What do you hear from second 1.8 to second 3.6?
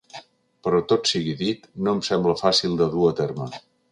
no em sembla fàcil de dur a terme.